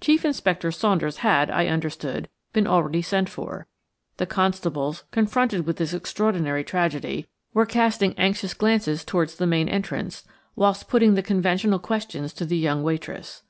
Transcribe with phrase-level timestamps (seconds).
[0.00, 3.66] Chief Inspector Saunders had, I understood, been already sent for;
[4.16, 10.22] the constables, confronted with this extraordinary tragedy, were casting anxious glances towards the main entrance,
[10.54, 13.42] whilst putting the conventional questions to the young waitress.